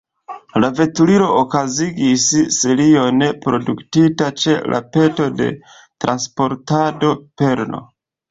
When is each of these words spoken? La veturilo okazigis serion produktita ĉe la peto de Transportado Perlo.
La 0.61 0.69
veturilo 0.77 1.25
okazigis 1.39 2.23
serion 2.55 3.21
produktita 3.43 4.31
ĉe 4.43 4.57
la 4.75 4.81
peto 4.97 5.29
de 5.41 5.49
Transportado 6.05 7.13
Perlo. 7.43 7.85